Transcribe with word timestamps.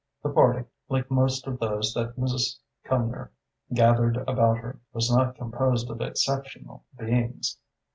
The 0.23 0.31
party, 0.33 0.67
like 0.89 1.11
most 1.11 1.45
of 1.45 1.59
those 1.59 1.93
that 1.93 2.15
Mrs. 2.17 2.57
Cumnor 2.85 3.31
gathered 3.71 4.17
about 4.17 4.57
her, 4.57 4.79
was 4.93 5.15
not 5.15 5.35
composed 5.35 5.91
of 5.91 6.01
exceptional 6.01 6.85
beings. 6.97 7.59